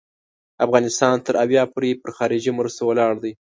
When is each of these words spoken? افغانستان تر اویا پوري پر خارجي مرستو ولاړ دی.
افغانستان 0.65 1.15
تر 1.25 1.33
اویا 1.43 1.63
پوري 1.73 1.91
پر 2.01 2.09
خارجي 2.17 2.51
مرستو 2.57 2.83
ولاړ 2.89 3.13
دی. 3.23 3.31